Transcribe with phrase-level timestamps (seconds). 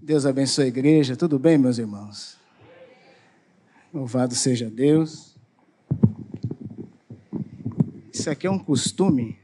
[0.00, 1.16] Deus abençoe a igreja.
[1.16, 2.38] Tudo bem, meus irmãos?
[3.92, 5.36] Louvado seja Deus.
[8.12, 9.36] Isso aqui é um costume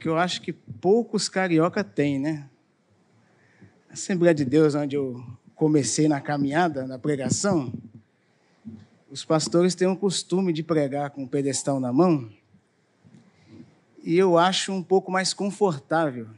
[0.00, 2.48] que eu acho que poucos carioca têm, né?
[3.90, 5.22] A Assembleia de Deus, onde eu
[5.54, 7.72] comecei na caminhada, na pregação,
[9.10, 12.30] os pastores têm um costume de pregar com o pedestal na mão,
[14.02, 16.28] e eu acho um pouco mais confortável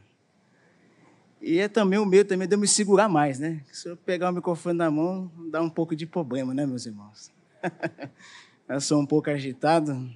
[1.41, 3.61] e é também o medo também de eu me segurar mais, né?
[3.71, 7.31] Se eu pegar o microfone na mão, dá um pouco de problema, né, meus irmãos?
[8.67, 10.09] eu sou um pouco agitado,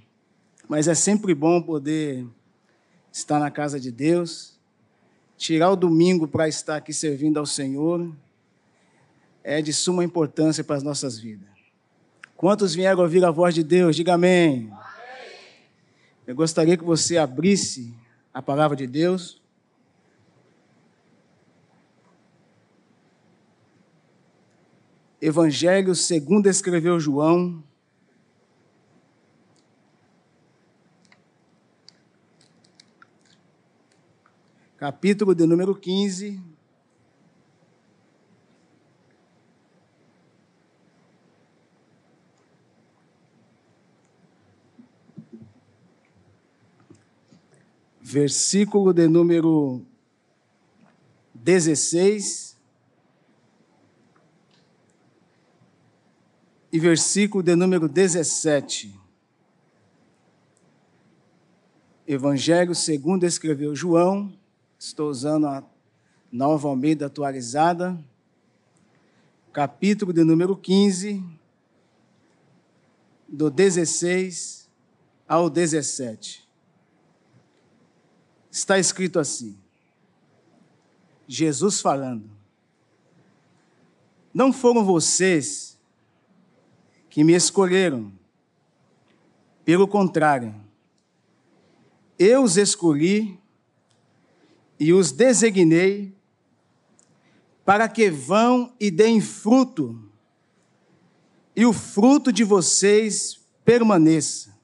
[0.67, 2.25] mas é sempre bom poder
[3.11, 4.59] estar na casa de Deus,
[5.37, 8.13] tirar o domingo para estar aqui servindo ao Senhor,
[9.43, 11.47] é de suma importância para as nossas vidas.
[12.35, 13.95] Quantos vieram ouvir a voz de Deus?
[13.95, 14.69] Diga amém.
[14.71, 14.79] amém.
[16.27, 17.93] Eu gostaria que você abrisse
[18.33, 19.42] a palavra de Deus
[25.25, 27.63] Evangelho segundo escreveu João.
[34.75, 36.43] Capítulo de número 15.
[48.01, 49.85] Versículo de número
[51.33, 52.52] 16.
[56.73, 58.99] E versículo de número 17.
[62.07, 64.33] Evangelho segundo escreveu João,
[64.79, 65.63] estou usando a
[66.31, 67.95] nova Almeida atualizada,
[69.51, 71.23] capítulo de número 15,
[73.29, 74.67] do 16
[75.27, 76.43] ao 17.
[78.49, 79.55] Está escrito assim:
[81.27, 82.27] Jesus falando,
[84.33, 85.72] não foram vocês
[87.13, 88.11] que me escolheram.
[89.63, 90.55] Pelo contrário,
[92.17, 93.39] eu os escolhi
[94.79, 96.11] e os designei
[97.63, 100.03] para que vão e deem fruto,
[101.55, 104.57] e o fruto de vocês permaneça,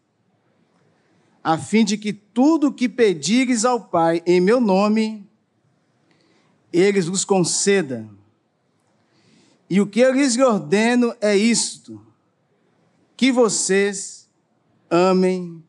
[1.44, 5.24] a fim de que tudo o que pedires ao Pai em meu nome,
[6.74, 8.10] eles vos conceda.
[9.70, 12.09] E o que eu lhes ordeno é isto:
[13.20, 14.30] que vocês
[14.90, 15.62] amem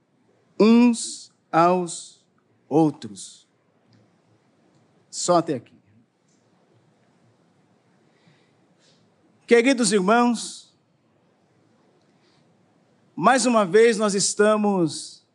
[0.56, 2.24] uns aos
[2.68, 3.48] outros.
[5.10, 5.74] Só até aqui.
[9.48, 10.72] Queridos irmãos,
[13.16, 15.26] mais uma vez nós estamos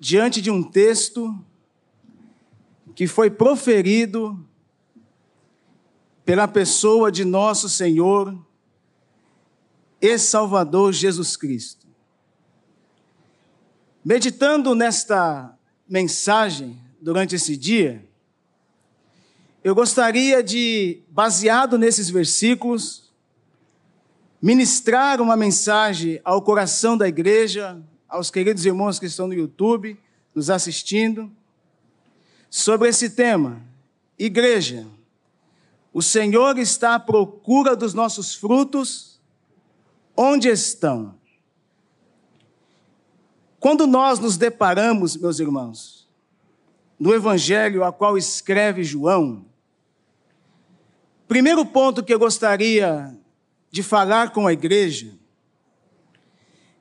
[0.00, 1.38] diante de um texto
[2.94, 4.42] que foi proferido
[6.24, 8.34] pela pessoa de nosso Senhor
[10.06, 11.84] e Salvador Jesus Cristo.
[14.04, 15.52] Meditando nesta
[15.88, 18.08] mensagem durante esse dia,
[19.64, 23.10] eu gostaria de, baseado nesses versículos,
[24.40, 29.98] ministrar uma mensagem ao coração da igreja, aos queridos irmãos que estão no YouTube,
[30.32, 31.28] nos assistindo,
[32.48, 33.60] sobre esse tema.
[34.16, 34.86] Igreja,
[35.92, 39.15] o Senhor está à procura dos nossos frutos
[40.16, 41.14] onde estão?
[43.60, 46.08] Quando nós nos deparamos, meus irmãos,
[46.98, 49.44] no evangelho a qual escreve João,
[51.28, 53.14] primeiro ponto que eu gostaria
[53.70, 55.12] de falar com a igreja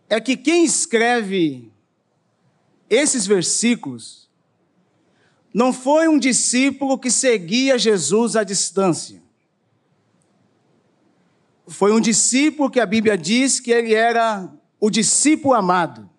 [0.07, 1.72] é que quem escreve
[2.90, 4.29] esses versículos
[5.53, 9.25] não foi um discípulo que seguia Jesus à distância
[11.68, 14.50] foi um discípulo que a Bíblia diz que ele era
[14.80, 16.09] o discípulo amado.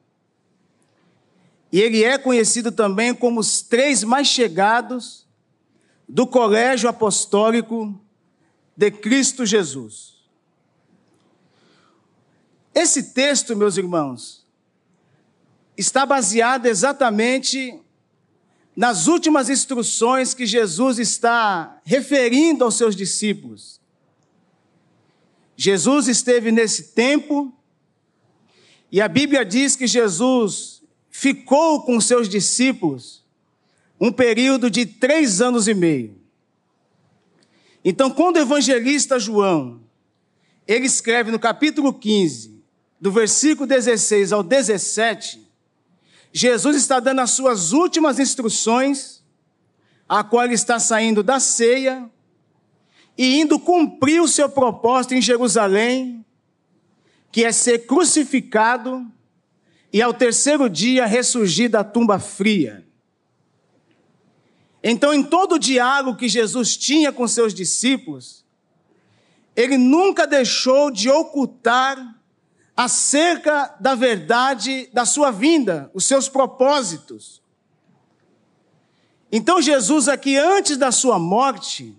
[1.71, 5.27] E ele é conhecido também como os três mais chegados
[6.09, 7.99] do colégio apostólico
[8.77, 10.17] de Cristo Jesus.
[12.75, 14.45] Esse texto, meus irmãos,
[15.77, 17.81] está baseado exatamente
[18.77, 23.81] nas últimas instruções que Jesus está referindo aos seus discípulos.
[25.57, 27.53] Jesus esteve nesse tempo
[28.93, 33.25] e a Bíblia diz que Jesus ficou com seus discípulos
[33.99, 36.15] um período de três anos e meio.
[37.83, 39.81] Então, quando o evangelista João,
[40.67, 42.63] ele escreve no capítulo 15,
[43.01, 45.47] do versículo 16 ao 17,
[46.33, 49.23] Jesus está dando as suas últimas instruções,
[50.09, 52.11] a qual ele está saindo da ceia
[53.17, 56.25] e indo cumprir o seu propósito em Jerusalém,
[57.33, 59.07] que é ser crucificado
[59.93, 62.87] e ao terceiro dia ressurgir da tumba fria.
[64.83, 68.45] Então, em todo o diálogo que Jesus tinha com seus discípulos,
[69.55, 72.15] ele nunca deixou de ocultar
[72.77, 77.43] acerca da verdade da sua vinda, os seus propósitos.
[79.33, 81.99] Então, Jesus, aqui antes da sua morte,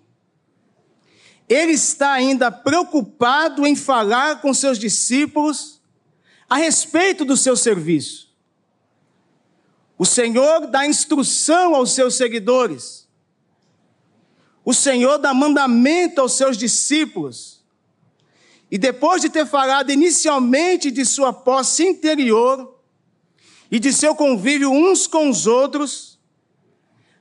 [1.47, 5.81] ele está ainda preocupado em falar com seus discípulos
[6.49, 8.27] a respeito do seu serviço.
[9.97, 13.07] O Senhor dá instrução aos seus seguidores.
[14.63, 17.63] O Senhor dá mandamento aos seus discípulos.
[18.69, 22.77] E depois de ter falado inicialmente de sua posse interior
[23.71, 26.19] e de seu convívio uns com os outros,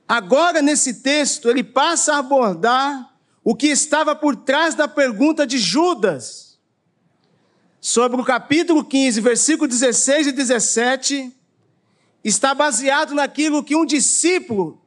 [0.05, 3.16] agora nesse texto ele passa a abordar
[3.49, 6.59] o que estava por trás da pergunta de Judas.
[7.79, 11.33] Sobre o capítulo 15, versículo 16 e 17,
[12.25, 14.81] está baseado naquilo que um discípulo,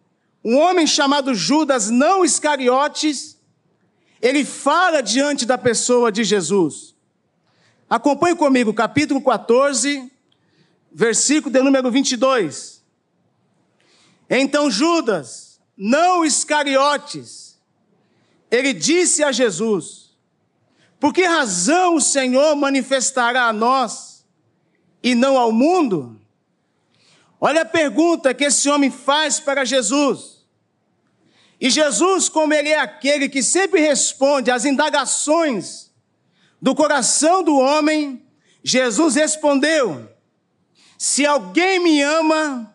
[0.45, 3.39] um homem chamado Judas, não Iscariotes,
[4.21, 6.95] ele fala diante da pessoa de Jesus.
[7.89, 10.13] Acompanhe comigo, capítulo 14,
[10.93, 12.85] versículo de número 22.
[14.29, 17.50] Então Judas, não Iscariotes,
[18.51, 20.11] ele disse a Jesus:
[20.99, 24.25] Por que razão o Senhor manifestará a nós
[25.03, 26.21] e não ao mundo?
[27.41, 30.45] Olha a pergunta que esse homem faz para Jesus.
[31.61, 35.91] E Jesus, como ele é aquele que sempre responde às indagações
[36.61, 38.23] do coração do homem,
[38.63, 40.09] Jesus respondeu:
[40.99, 42.75] Se alguém me ama,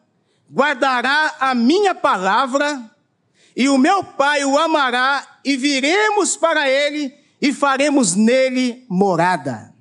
[0.51, 2.89] guardará a minha palavra,
[3.55, 9.71] e o meu Pai o amará, e viremos para ele e faremos nele morada.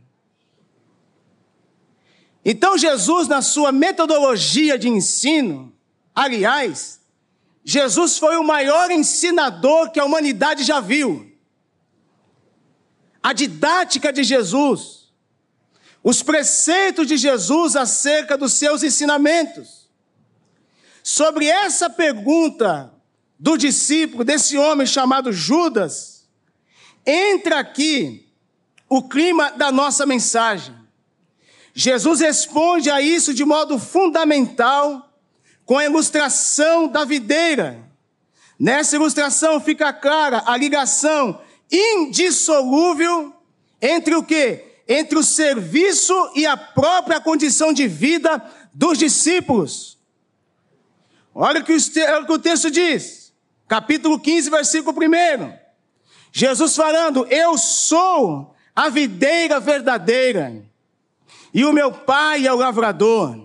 [2.45, 5.75] Então, Jesus, na sua metodologia de ensino,
[6.15, 7.01] aliás,
[7.65, 11.33] Jesus foi o maior ensinador que a humanidade já viu.
[13.23, 15.11] A didática de Jesus,
[16.03, 19.89] os preceitos de Jesus acerca dos seus ensinamentos.
[21.03, 22.94] Sobre essa pergunta
[23.39, 26.27] do discípulo, desse homem chamado Judas,
[27.07, 28.29] entra aqui
[28.89, 30.75] o clima da nossa mensagem.
[31.75, 35.13] Jesus responde a isso de modo fundamental
[35.65, 37.83] com a ilustração da videira.
[38.59, 41.41] Nessa ilustração fica clara a ligação
[41.71, 43.35] indissolúvel
[43.81, 44.65] entre o que?
[44.87, 48.43] Entre o serviço e a própria condição de vida
[48.73, 49.99] dos discípulos.
[51.35, 53.24] Olha o que o texto diz,
[53.69, 55.53] capítulo 15, versículo 1.
[56.33, 60.65] Jesus falando: Eu sou a videira verdadeira
[61.53, 63.39] e o meu pai é o lavrador.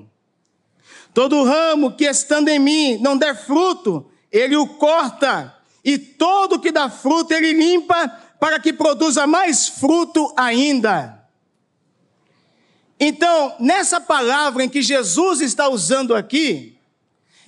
[1.13, 6.71] Todo ramo que estando em mim não der fruto, ele o corta, e todo que
[6.71, 8.07] dá fruto ele limpa,
[8.39, 11.19] para que produza mais fruto ainda.
[12.99, 16.77] Então, nessa palavra em que Jesus está usando aqui,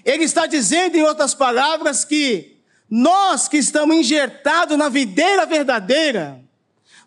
[0.05, 2.60] ele está dizendo, em outras palavras, que
[2.91, 6.43] nós que estamos injertados na videira verdadeira,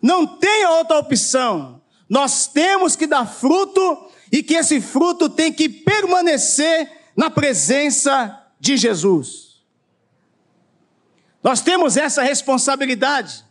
[0.01, 1.75] não tem outra opção
[2.07, 8.77] nós temos que dar fruto e que esse fruto tem que permanecer na presença de
[8.77, 9.63] Jesus.
[11.43, 13.43] Nós temos essa responsabilidade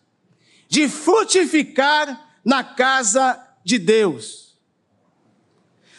[0.69, 4.59] de frutificar na casa de Deus.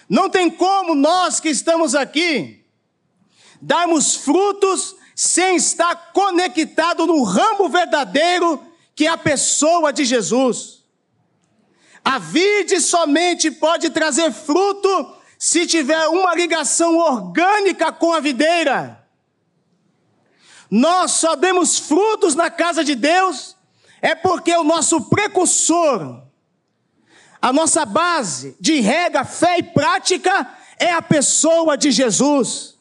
[0.09, 2.63] Não tem como nós que estamos aqui
[3.61, 8.61] darmos frutos sem estar conectado no ramo verdadeiro
[8.93, 10.83] que é a pessoa de Jesus.
[12.03, 19.03] A vide somente pode trazer fruto se tiver uma ligação orgânica com a videira.
[20.69, 23.55] Nós só demos frutos na casa de Deus
[24.01, 26.21] é porque o nosso precursor,
[27.41, 32.74] a nossa base de rega, fé e prática é a pessoa de Jesus.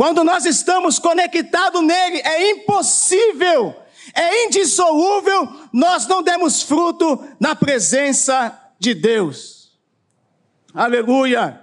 [0.00, 3.76] Quando nós estamos conectados nele, é impossível
[4.14, 9.78] é indissolúvel, nós não demos fruto na presença de Deus.
[10.72, 11.60] Aleluia.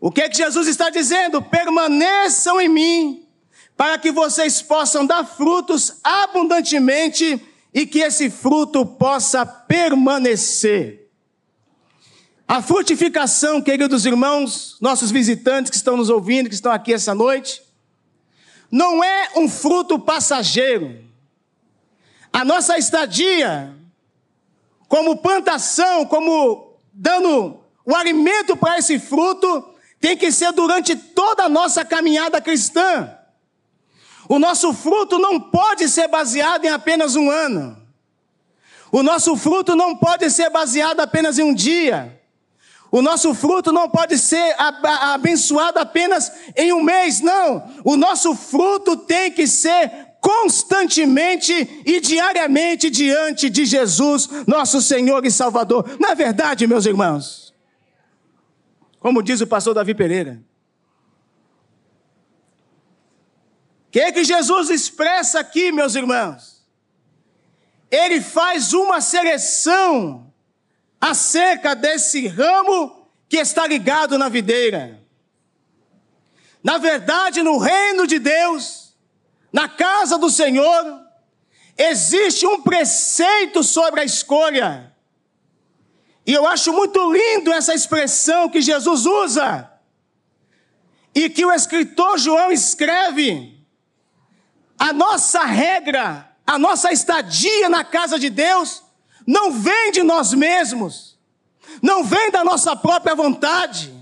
[0.00, 1.40] O que é que Jesus está dizendo?
[1.40, 3.28] Permaneçam em mim,
[3.76, 7.40] para que vocês possam dar frutos abundantemente
[7.72, 11.01] e que esse fruto possa permanecer.
[12.52, 17.62] A frutificação, queridos irmãos, nossos visitantes que estão nos ouvindo, que estão aqui essa noite,
[18.70, 21.02] não é um fruto passageiro.
[22.30, 23.74] A nossa estadia,
[24.86, 31.48] como plantação, como dando o alimento para esse fruto, tem que ser durante toda a
[31.48, 33.16] nossa caminhada cristã.
[34.28, 37.82] O nosso fruto não pode ser baseado em apenas um ano.
[38.92, 42.20] O nosso fruto não pode ser baseado apenas em um dia.
[42.92, 47.66] O nosso fruto não pode ser abençoado apenas em um mês, não.
[47.82, 55.30] O nosso fruto tem que ser constantemente e diariamente diante de Jesus, nosso Senhor e
[55.30, 55.98] Salvador.
[56.06, 57.54] É verdade, meus irmãos?
[59.00, 60.44] Como diz o pastor Davi Pereira.
[63.88, 66.62] O que, é que Jesus expressa aqui, meus irmãos?
[67.90, 70.31] Ele faz uma seleção
[71.02, 75.02] acerca desse ramo que está ligado na videira.
[76.62, 78.94] Na verdade, no reino de Deus,
[79.52, 81.00] na casa do Senhor,
[81.76, 84.94] existe um preceito sobre a escolha.
[86.24, 89.68] E eu acho muito lindo essa expressão que Jesus usa.
[91.12, 93.60] E que o escritor João escreve.
[94.78, 98.84] A nossa regra, a nossa estadia na casa de Deus
[99.26, 101.18] não vem de nós mesmos,
[101.82, 103.92] não vem da nossa própria vontade,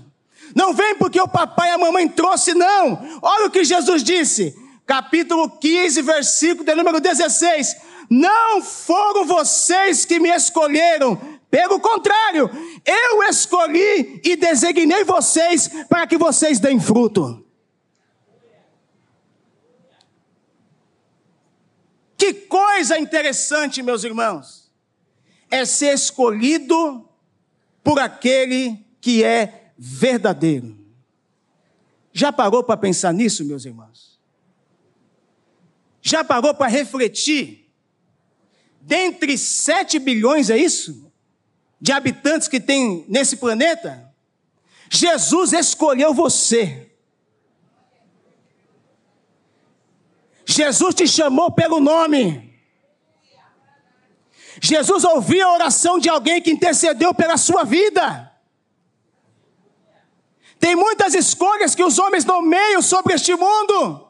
[0.55, 3.19] não vem porque o papai e a mamãe trouxe, não.
[3.21, 7.75] Olha o que Jesus disse, capítulo 15, versículo de número 16:
[8.09, 11.15] Não foram vocês que me escolheram,
[11.49, 12.49] pelo contrário,
[12.85, 17.45] eu escolhi e designei vocês para que vocês deem fruto.
[22.17, 24.60] Que coisa interessante, meus irmãos
[25.51, 27.07] é ser escolhido
[27.83, 30.79] por aquele que é verdadeiro.
[32.13, 34.19] Já parou para pensar nisso, meus irmãos?
[36.01, 37.69] Já parou para refletir?
[38.81, 41.11] Dentre 7 bilhões, é isso?
[41.79, 44.11] De habitantes que tem nesse planeta?
[44.89, 46.91] Jesus escolheu você.
[50.45, 52.50] Jesus te chamou pelo nome.
[54.59, 58.31] Jesus ouviu a oração de alguém que intercedeu pela sua vida.
[60.59, 64.07] Tem muitas escolhas que os homens nomeiam sobre este mundo.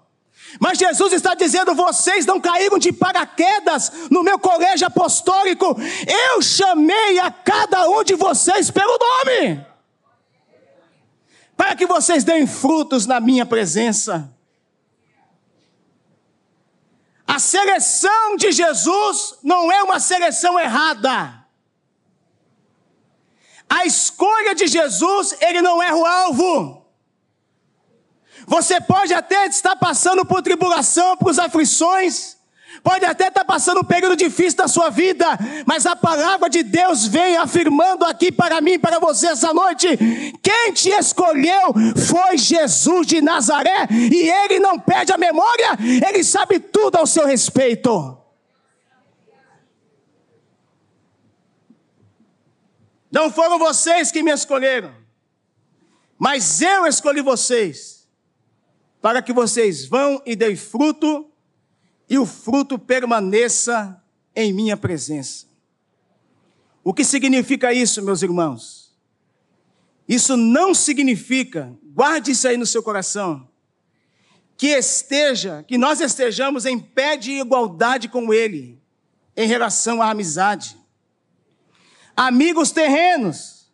[0.60, 5.78] Mas Jesus está dizendo: vocês não caíram de paraquedas no meu colégio apostólico.
[6.08, 9.66] Eu chamei a cada um de vocês pelo nome,
[11.56, 14.30] para que vocês deem frutos na minha presença.
[17.34, 21.46] A seleção de Jesus não é uma seleção errada.
[23.70, 26.86] A escolha de Jesus, ele não erra o alvo.
[28.46, 32.36] Você pode até estar passando por tribulação, por aflições,
[32.84, 35.28] Pode até estar passando um período difícil da sua vida,
[35.66, 39.88] mas a palavra de Deus vem afirmando aqui para mim, para você essa noite:
[40.42, 41.74] quem te escolheu
[42.08, 47.28] foi Jesus de Nazaré, e ele não perde a memória, ele sabe tudo ao seu
[47.28, 48.18] respeito.
[53.12, 54.94] Não foram vocês que me escolheram,
[56.18, 58.08] mas eu escolhi vocês,
[59.02, 61.31] para que vocês vão e deem fruto
[62.12, 64.04] e o fruto permaneça
[64.36, 65.46] em minha presença.
[66.84, 68.94] O que significa isso, meus irmãos?
[70.10, 73.48] Isso não significa, guarde isso aí no seu coração,
[74.58, 78.78] que esteja, que nós estejamos em pé de igualdade com Ele
[79.34, 80.76] em relação à amizade.
[82.14, 83.72] Amigos terrenos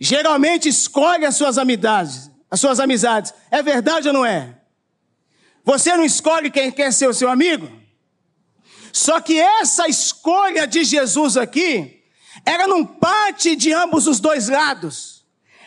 [0.00, 3.34] geralmente escolhem as suas amizades, as suas amizades.
[3.50, 4.58] É verdade ou não é?
[5.64, 7.70] Você não escolhe quem quer ser o seu amigo?
[8.92, 12.04] Só que essa escolha de Jesus aqui,
[12.44, 15.26] ela não parte de ambos os dois lados.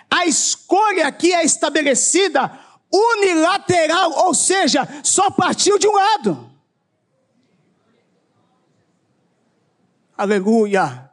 [0.10, 2.58] A escolha aqui é estabelecida
[2.92, 6.52] unilateral, ou seja, só partiu de um lado.
[10.16, 11.12] Aleluia.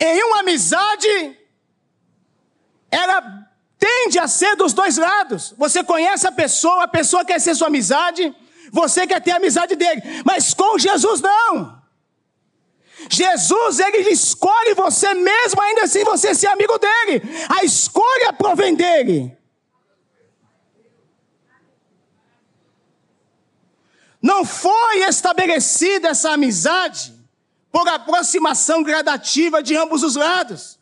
[0.00, 1.38] Em uma amizade,
[2.90, 3.51] ela
[3.82, 5.52] tende a ser dos dois lados.
[5.58, 8.32] Você conhece a pessoa, a pessoa quer ser sua amizade,
[8.70, 11.82] você quer ter a amizade dele, mas com Jesus não.
[13.10, 17.22] Jesus, ele escolhe você mesmo, ainda assim você ser amigo dele.
[17.48, 19.36] A escolha provém dele.
[24.22, 27.12] Não foi estabelecida essa amizade
[27.72, 30.80] por aproximação gradativa de ambos os lados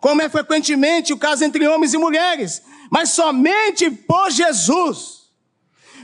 [0.00, 5.18] como é frequentemente o caso entre homens e mulheres, mas somente por Jesus.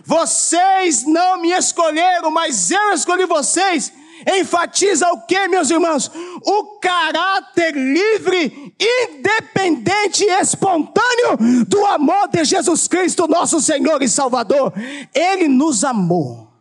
[0.04, 3.92] Vocês não me escolheram, mas eu escolhi vocês.
[4.38, 6.10] Enfatiza o que, meus irmãos?
[6.42, 14.72] O caráter livre, independente e espontâneo do amor de Jesus Cristo, nosso Senhor e Salvador.
[15.14, 16.52] Ele nos amou.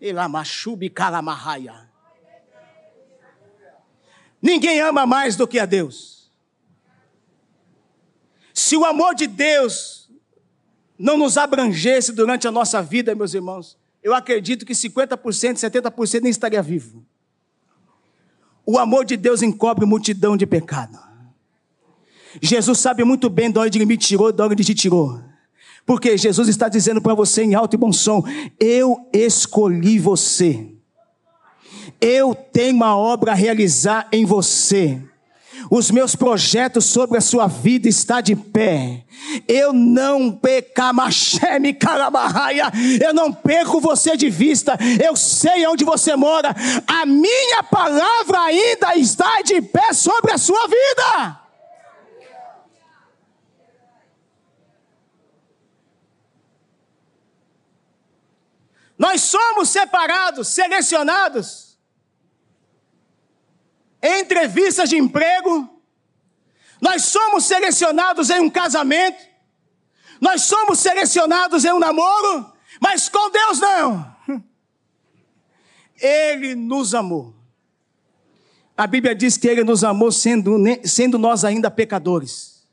[0.00, 1.89] Elamachubi kalamahaya.
[4.40, 6.30] Ninguém ama mais do que a Deus.
[8.54, 10.10] Se o amor de Deus
[10.98, 15.16] não nos abrangesse durante a nossa vida, meus irmãos, eu acredito que 50%,
[15.54, 17.04] 70% nem estaria vivo.
[18.64, 20.98] O amor de Deus encobre multidão de pecado.
[22.40, 25.20] Jesus sabe muito bem de onde ele me tirou, de onde te tirou.
[25.84, 28.22] Porque Jesus está dizendo para você em alto e bom som:
[28.58, 30.72] Eu escolhi você.
[32.00, 35.00] Eu tenho uma obra a realizar em você.
[35.70, 39.04] Os meus projetos sobre a sua vida está de pé.
[39.46, 41.76] Eu não pecamacheme.
[43.00, 44.78] Eu não perco você de vista.
[45.02, 46.54] Eu sei onde você mora.
[46.86, 51.40] A minha palavra ainda está de pé sobre a sua vida.
[58.98, 61.69] Nós somos separados, selecionados
[64.30, 65.68] entrevistas de emprego,
[66.80, 69.18] nós somos selecionados em um casamento,
[70.20, 74.16] nós somos selecionados em um namoro, mas com Deus não.
[76.00, 77.34] Ele nos amou.
[78.76, 82.66] A Bíblia diz que Ele nos amou sendo, sendo nós ainda pecadores.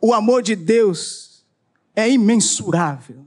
[0.00, 1.46] O amor de Deus
[1.96, 3.26] é imensurável.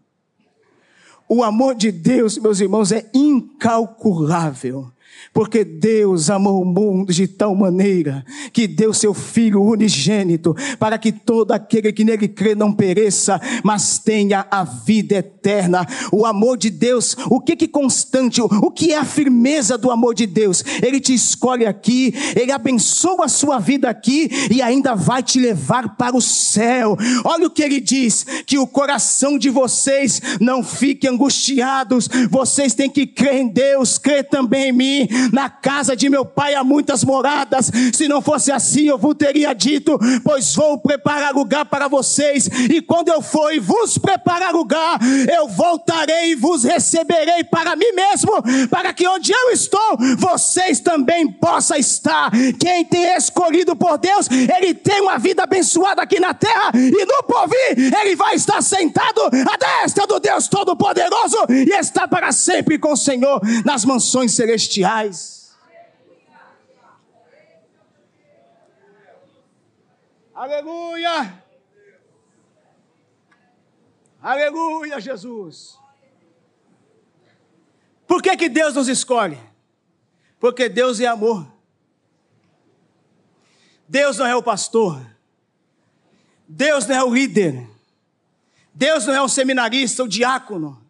[1.28, 4.92] O amor de Deus, meus irmãos, é incalculável.
[5.34, 11.12] Porque Deus amou o mundo de tal maneira que deu seu Filho unigênito para que
[11.12, 15.86] todo aquele que nele crê não pereça, mas tenha a vida eterna.
[16.12, 20.16] O amor de Deus, o que que constante, o que é a firmeza do amor
[20.16, 20.64] de Deus?
[20.82, 25.96] Ele te escolhe aqui, ele abençoa a sua vida aqui e ainda vai te levar
[25.98, 26.98] para o céu.
[27.24, 32.90] Olha o que ele diz: que o coração de vocês não fique angustiados, vocês têm
[32.90, 37.04] que crer em Deus, crer também em mim na casa de meu pai há muitas
[37.04, 37.72] moradas.
[37.94, 42.48] Se não fosse assim, eu vos teria dito, pois vou preparar lugar para vocês.
[42.48, 45.00] E quando eu for e vos preparar lugar,
[45.34, 48.32] eu voltarei e vos receberei para mim mesmo,
[48.70, 52.32] para que onde eu estou, vocês também possam estar.
[52.60, 57.24] Quem tem escolhido por Deus, ele tem uma vida abençoada aqui na terra, e no
[57.24, 62.94] porvir, ele vai estar sentado à destra do Deus Todo-Poderoso e está para sempre com
[62.94, 64.97] o Senhor nas mansões celestiais
[70.34, 71.44] Aleluia!
[74.22, 75.78] Aleluia, Jesus!
[78.08, 79.40] Por que, que Deus nos escolhe?
[80.40, 81.52] Porque Deus é amor.
[83.88, 85.06] Deus não é o pastor.
[86.48, 87.68] Deus não é o líder.
[88.74, 90.86] Deus não é o seminarista, o diácono.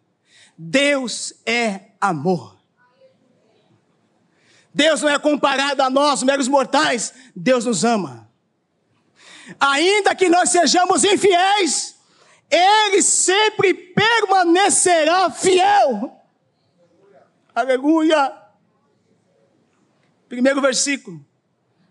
[0.56, 2.57] Deus é amor.
[4.72, 7.12] Deus não é comparado a nós, meros mortais.
[7.34, 8.28] Deus nos ama.
[9.58, 11.96] Ainda que nós sejamos infiéis,
[12.50, 16.16] Ele sempre permanecerá fiel.
[17.54, 18.32] Aleluia.
[20.28, 21.24] Primeiro versículo.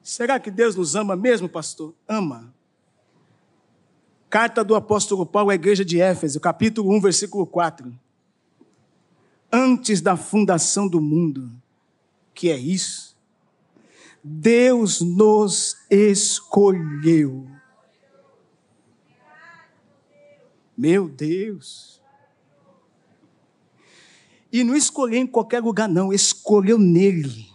[0.03, 1.93] Será que Deus nos ama mesmo, pastor?
[2.07, 2.53] Ama.
[4.29, 7.93] Carta do apóstolo Paulo à igreja de Éfeso, capítulo 1, versículo 4.
[9.51, 11.51] Antes da fundação do mundo,
[12.37, 13.17] que é isso?
[14.23, 17.49] Deus nos escolheu.
[20.77, 21.99] Meu Deus.
[24.53, 27.49] E não escolheu em qualquer lugar, não, escolheu nele.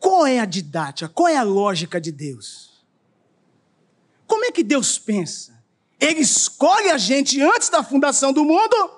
[0.00, 1.08] Qual é a didática?
[1.08, 2.84] Qual é a lógica de Deus?
[4.26, 5.62] Como é que Deus pensa?
[6.00, 8.90] Ele escolhe a gente antes da fundação do mundo,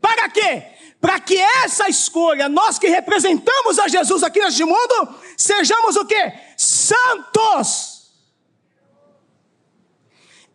[0.00, 0.75] para quê?
[1.06, 6.32] Para que essa escolha, nós que representamos a Jesus aqui neste mundo, sejamos o quê?
[6.56, 8.12] Santos,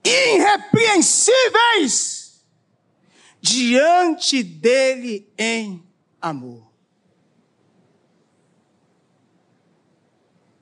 [0.03, 2.43] irrepreensíveis
[3.39, 5.81] diante dele em
[6.21, 6.69] amor.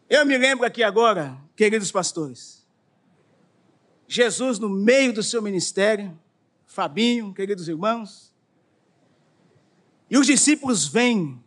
[0.08, 2.63] Eu me lembro aqui agora, queridos pastores,
[4.08, 6.15] Jesus no meio do seu ministério,
[6.67, 8.29] Fabinho, queridos irmãos,
[10.10, 11.43] e os discípulos vêm,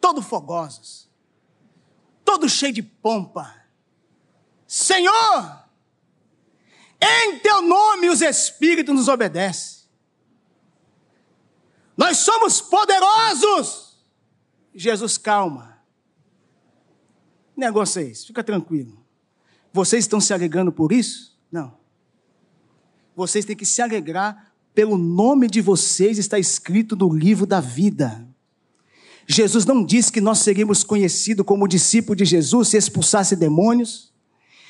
[0.00, 1.08] todos fogosos,
[2.24, 3.54] todos cheios de pompa.
[4.66, 5.68] Senhor,
[7.00, 9.86] Em teu nome os espíritos nos obedecem.
[11.96, 13.96] Nós somos poderosos.
[14.74, 15.78] Jesus, calma.
[17.56, 19.04] Negócio é esse, fica tranquilo.
[19.72, 21.36] Vocês estão se alegrando por isso?
[21.50, 21.76] Não.
[23.14, 28.24] Vocês têm que se alegrar pelo nome de vocês está escrito no livro da vida.
[29.26, 34.12] Jesus não disse que nós seríamos conhecidos como discípulo de Jesus se expulsasse demônios,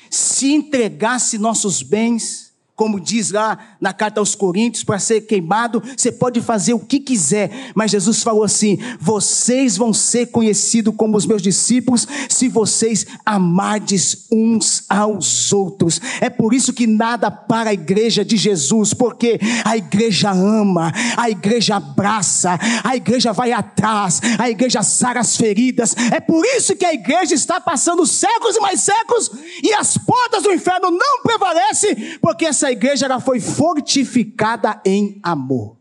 [0.09, 2.48] se entregasse nossos bens,
[2.79, 6.97] como diz lá na carta aos Coríntios, para ser queimado, você pode fazer o que
[6.97, 13.05] quiser, mas Jesus falou assim: vocês vão ser conhecidos como os meus discípulos se vocês
[13.25, 15.99] amardes uns aos outros.
[16.21, 21.29] É por isso que nada para a igreja de Jesus, porque a igreja ama, a
[21.29, 25.93] igreja abraça, a igreja vai atrás, a igreja sara as feridas.
[26.13, 29.29] É por isso que a igreja está passando séculos e mais séculos
[29.61, 35.19] e as portas do inferno não prevalecem, porque essa essa igreja ela foi fortificada em
[35.23, 35.77] amor.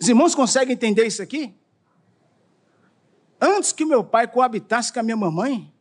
[0.00, 1.54] Os irmãos conseguem entender isso aqui?
[3.40, 5.72] Antes que meu pai coabitasse com a minha mamãe,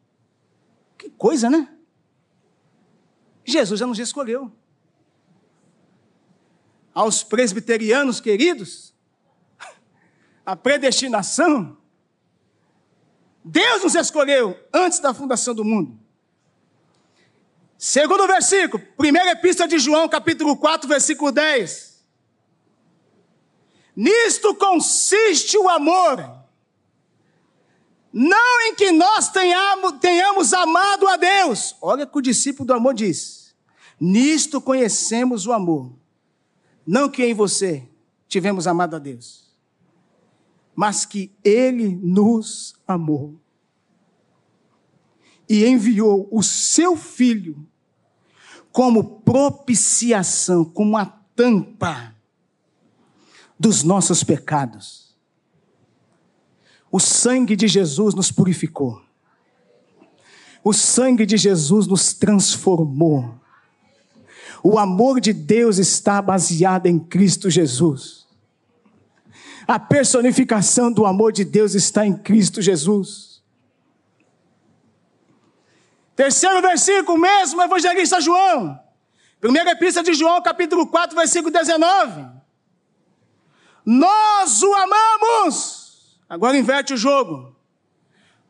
[0.97, 1.67] que coisa, né?
[3.43, 4.51] Jesus já nos escolheu.
[6.93, 8.93] Aos presbiterianos queridos,
[10.45, 11.75] a predestinação,
[13.43, 16.02] Deus nos escolheu antes da fundação do mundo.
[17.85, 22.01] Segundo versículo, primeira epístola de João, capítulo 4, versículo 10.
[23.93, 26.17] Nisto consiste o amor,
[28.13, 31.75] não em que nós tenhamos, tenhamos amado a Deus.
[31.81, 33.53] Olha o que o discípulo do amor diz.
[33.99, 35.91] Nisto conhecemos o amor,
[36.87, 37.85] não que em você
[38.29, 39.53] tivemos amado a Deus,
[40.73, 43.37] mas que Ele nos amou
[45.49, 47.67] e enviou o seu Filho
[48.73, 52.13] como propiciação, como a tampa
[53.57, 55.15] dos nossos pecados.
[56.91, 58.99] O sangue de Jesus nos purificou.
[60.63, 63.35] O sangue de Jesus nos transformou.
[64.63, 68.25] O amor de Deus está baseado em Cristo Jesus.
[69.67, 73.32] A personificação do amor de Deus está em Cristo Jesus.
[76.15, 78.79] Terceiro versículo, mesmo evangelista João.
[79.39, 82.25] Primeira epístola de João, capítulo 4, versículo 19.
[83.85, 86.17] Nós o amamos.
[86.29, 87.55] Agora inverte o jogo.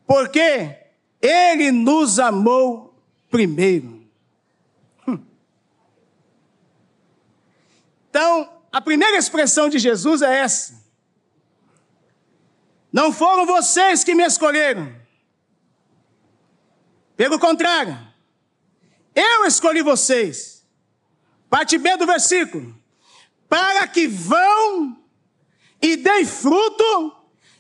[0.06, 0.78] Porque
[1.21, 2.93] ele nos amou
[3.32, 4.06] primeiro.
[5.08, 5.19] Hum.
[8.10, 10.84] Então, a primeira expressão de Jesus é essa.
[12.91, 15.03] Não foram vocês que me escolheram
[17.15, 17.97] pelo contrário,
[19.15, 20.65] eu escolhi vocês.
[21.49, 22.76] Parte B do versículo.
[23.47, 24.97] Para que vão
[25.82, 27.15] e deem fruto,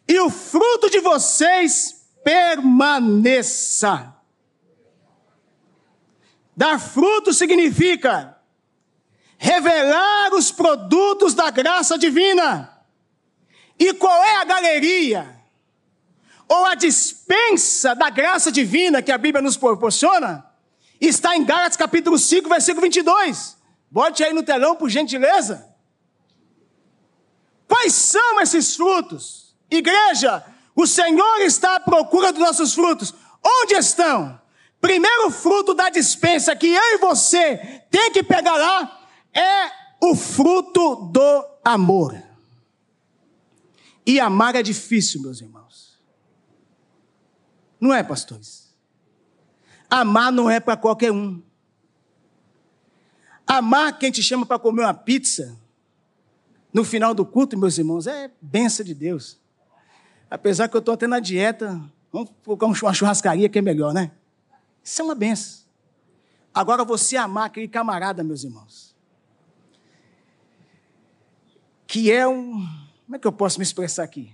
[0.07, 4.15] e o fruto de vocês permaneça.
[6.55, 8.37] Dar fruto significa
[9.37, 12.69] revelar os produtos da graça divina.
[13.77, 15.42] E qual é a galeria?
[16.53, 20.45] Ou a dispensa da graça divina que a Bíblia nos proporciona,
[21.01, 23.57] está em Gálatas capítulo 5, versículo 22.
[23.89, 25.67] Bote aí no telão, por gentileza.
[27.67, 29.55] Quais são esses frutos?
[29.69, 33.15] Igreja, o Senhor está à procura dos nossos frutos.
[33.43, 34.39] Onde estão?
[34.79, 41.09] Primeiro fruto da dispensa que eu e você tem que pegar lá é o fruto
[41.11, 42.21] do amor.
[44.05, 45.62] E amar é difícil, meus irmãos.
[47.83, 48.73] Não é, pastores?
[49.89, 51.43] Amar não é para qualquer um.
[53.45, 55.59] Amar quem te chama para comer uma pizza
[56.71, 59.37] no final do culto, meus irmãos, é benção de Deus.
[60.31, 61.77] Apesar que eu estou até na dieta,
[62.09, 64.13] vamos colocar uma churrascaria que é melhor, né?
[64.81, 65.65] Isso é uma benção.
[66.53, 68.95] Agora você amar aquele camarada, meus irmãos,
[71.85, 72.65] que é um.
[73.03, 74.31] Como é que eu posso me expressar aqui?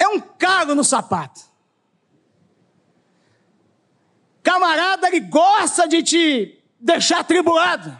[0.00, 1.42] É um calo no sapato.
[4.42, 7.96] Camarada, ele gosta de te deixar tribulado.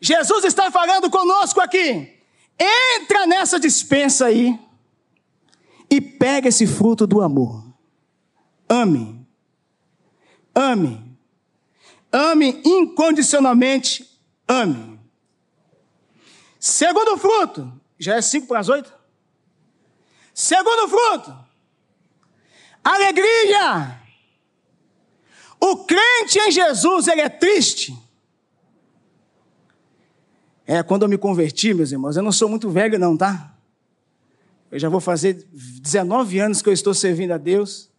[0.00, 2.16] Jesus está falando conosco aqui.
[2.56, 4.58] Entra nessa dispensa aí
[5.90, 7.64] e pega esse fruto do amor.
[8.68, 9.26] Ame.
[10.54, 11.18] Ame.
[12.12, 14.08] Ame incondicionalmente.
[14.46, 15.00] Ame.
[16.60, 18.99] Segundo fruto, já é cinco para as oito?
[20.34, 21.36] Segundo fruto,
[22.82, 24.00] alegria.
[25.60, 27.94] O crente em Jesus, ele é triste.
[30.66, 33.54] É, quando eu me converti, meus irmãos, eu não sou muito velho, não, tá?
[34.70, 37.90] Eu já vou fazer 19 anos que eu estou servindo a Deus.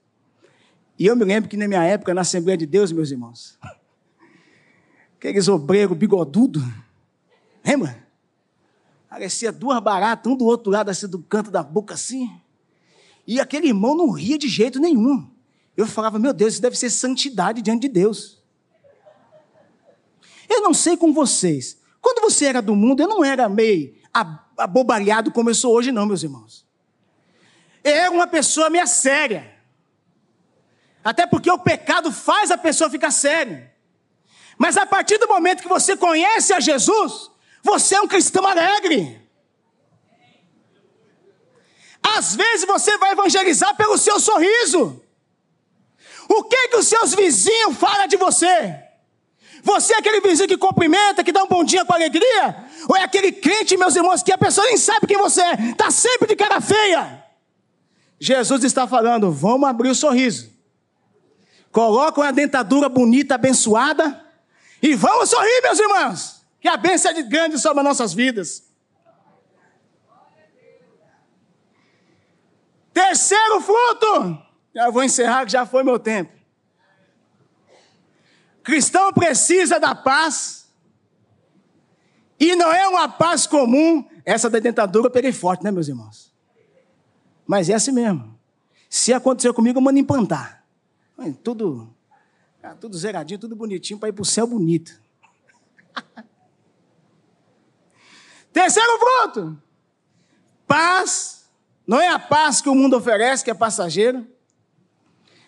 [0.97, 3.59] E eu me lembro que na minha época, na Assembleia de Deus, meus irmãos,
[5.19, 6.63] aqueles obreiros bigodudos,
[7.63, 8.07] lembra?
[9.11, 12.31] Parecia duas baratas, um do outro lado, assim, do canto da boca, assim.
[13.27, 15.29] E aquele irmão não ria de jeito nenhum.
[15.75, 18.41] Eu falava, meu Deus, isso deve ser santidade diante de Deus.
[20.47, 21.77] Eu não sei com vocês.
[21.99, 23.93] Quando você era do mundo, eu não era meio
[24.57, 26.65] abobalhado como eu sou hoje, não, meus irmãos.
[27.83, 29.53] Eu era uma pessoa meio séria.
[31.03, 33.73] Até porque o pecado faz a pessoa ficar séria.
[34.57, 37.30] Mas a partir do momento que você conhece a Jesus,
[37.63, 39.21] você é um cristão alegre.
[42.01, 45.01] Às vezes você vai evangelizar pelo seu sorriso.
[46.27, 48.79] O que que os seus vizinhos falam de você?
[49.63, 52.65] Você é aquele vizinho que cumprimenta, que dá um bom dia com alegria?
[52.89, 55.91] Ou é aquele crente, meus irmãos, que a pessoa nem sabe quem você é, está
[55.91, 57.23] sempre de cara feia?
[58.19, 60.51] Jesus está falando, vamos abrir o sorriso.
[61.71, 64.19] Coloca uma dentadura bonita, abençoada,
[64.81, 68.71] e vamos sorrir, meus irmãos, que a bênção é de grande sobre as nossas vidas.
[72.93, 74.37] Terceiro fruto,
[74.73, 76.31] já vou encerrar que já foi meu tempo.
[78.63, 80.71] Cristão precisa da paz.
[82.39, 84.07] E não é uma paz comum.
[84.23, 86.31] Essa da dentadura eu peguei forte, né, meus irmãos?
[87.47, 88.39] Mas é assim mesmo.
[88.87, 90.63] Se acontecer comigo, eu mando implantar.
[91.43, 91.91] Tudo,
[92.61, 95.01] ah, tudo zeradinho, tudo bonitinho para ir para o céu bonito.
[98.51, 99.61] Terceiro fruto:
[100.67, 101.49] paz.
[101.85, 104.25] Não é a paz que o mundo oferece, que é passageira.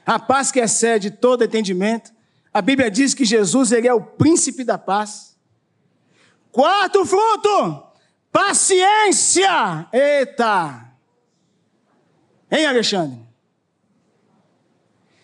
[0.06, 2.12] A paz que excede todo entendimento.
[2.54, 5.38] A Bíblia diz que Jesus ele é o príncipe da paz.
[6.52, 7.84] Quarto fruto,
[8.32, 9.88] paciência.
[9.92, 10.92] Eita!
[12.52, 13.20] Hein, Alexandre?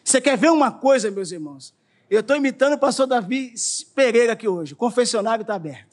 [0.04, 1.74] Você quer ver uma coisa, meus irmãos?
[2.10, 3.54] Eu estou imitando o pastor Davi
[3.94, 4.74] Pereira aqui hoje.
[4.74, 5.89] O confessionário está aberto.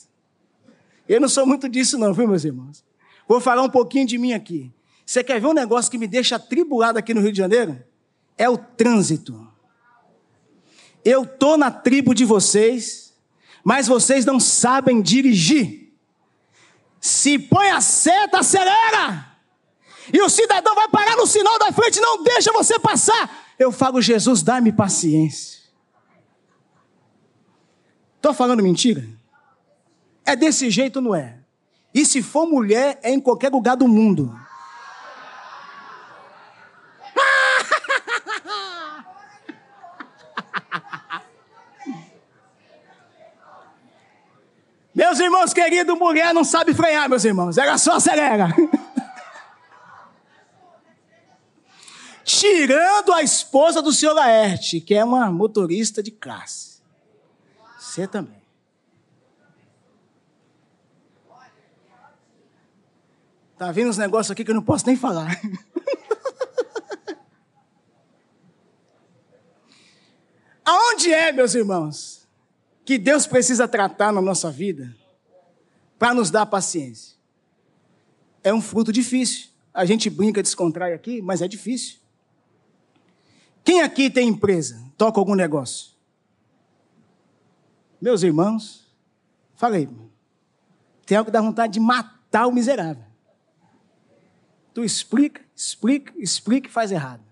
[1.08, 2.84] Eu não sou muito disso, não, viu, meus irmãos?
[3.28, 4.72] Vou falar um pouquinho de mim aqui.
[5.04, 7.82] Você quer ver um negócio que me deixa atribulado aqui no Rio de Janeiro?
[8.36, 9.46] É o trânsito.
[11.04, 13.14] Eu estou na tribo de vocês,
[13.62, 15.92] mas vocês não sabem dirigir.
[17.00, 19.36] Se põe a seta, acelera.
[20.12, 23.46] E o cidadão vai parar no sinal da frente, não deixa você passar.
[23.58, 25.60] Eu falo, Jesus, dá-me paciência.
[28.16, 29.08] Estou falando mentira?
[30.26, 31.38] É desse jeito, não é?
[31.94, 34.36] E se for mulher, é em qualquer lugar do mundo.
[44.92, 47.56] Meus irmãos queridos, mulher não sabe frear, meus irmãos.
[47.56, 48.48] Ela só acelera.
[52.24, 56.82] Tirando a esposa do senhor Laerte, que é uma motorista de classe.
[57.78, 58.45] Você também.
[63.58, 65.40] Tá vendo uns negócios aqui que eu não posso nem falar.
[70.64, 72.26] Aonde é, meus irmãos?
[72.86, 74.94] que Deus precisa tratar na nossa vida
[75.98, 77.16] para nos dar paciência.
[78.44, 79.48] É um fruto difícil.
[79.74, 81.98] A gente brinca, descontrai aqui, mas é difícil.
[83.64, 84.80] Quem aqui tem empresa?
[84.96, 85.96] Toca algum negócio?
[88.00, 88.86] Meus irmãos,
[89.56, 89.88] falei,
[91.04, 93.04] tem algo que dá vontade de matar o miserável.
[94.76, 97.24] Tu explica, explica, explica e faz errado.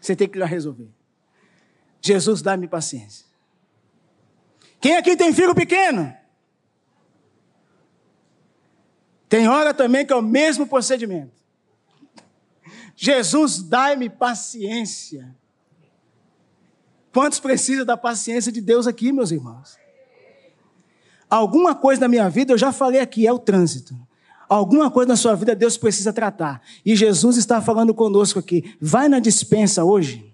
[0.00, 0.90] Você tem que lá resolver.
[2.00, 3.26] Jesus dá-me paciência.
[4.80, 6.12] Quem aqui tem filho pequeno?
[9.28, 11.40] Tem hora também que é o mesmo procedimento.
[12.96, 15.32] Jesus, dai-me paciência.
[17.12, 19.78] Quantos precisam da paciência de Deus aqui, meus irmãos?
[21.30, 23.96] Alguma coisa na minha vida, eu já falei aqui, é o trânsito.
[24.52, 26.60] Alguma coisa na sua vida Deus precisa tratar.
[26.84, 28.76] E Jesus está falando conosco aqui.
[28.78, 30.30] Vai na dispensa hoje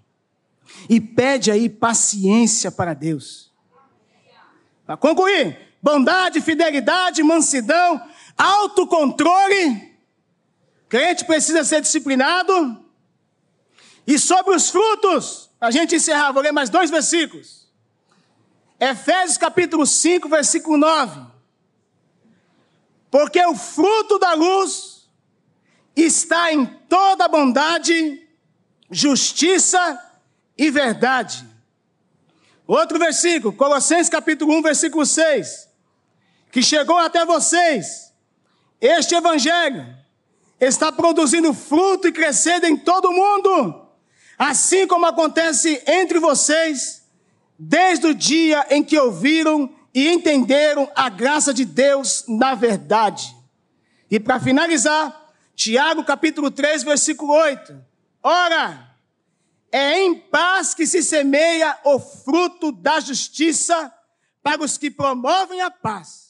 [0.89, 3.49] e pede aí paciência para Deus.
[4.85, 8.01] Para concluir, bondade, fidelidade, mansidão,
[8.37, 9.95] autocontrole.
[10.89, 12.77] Crente precisa ser disciplinado.
[14.05, 17.69] E sobre os frutos, a gente encerrar, vou ler mais dois versículos.
[18.77, 21.38] Efésios capítulo 5, versículo 9.
[23.09, 25.09] Porque o fruto da luz
[25.95, 28.27] está em toda bondade,
[28.89, 29.99] justiça
[30.57, 31.49] e verdade
[32.69, 35.67] Outro versículo, Colossenses capítulo 1, versículo 6.
[36.51, 38.13] Que chegou até vocês.
[38.79, 39.87] Este evangelho
[40.59, 43.87] está produzindo fruto e crescendo em todo o mundo.
[44.37, 47.01] Assim como acontece entre vocês,
[47.57, 53.35] desde o dia em que ouviram e entenderam a graça de Deus na verdade.
[54.09, 57.75] E para finalizar, Tiago capítulo 3, versículo 8.
[58.23, 58.95] Ora,
[59.71, 63.93] é em paz que se semeia o fruto da justiça
[64.41, 66.28] para os que promovem a paz